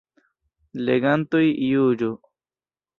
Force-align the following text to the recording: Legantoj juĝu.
Legantoj 0.89 1.45
juĝu. 1.51 2.13